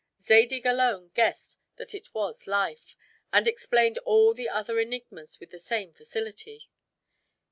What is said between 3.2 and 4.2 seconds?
and explained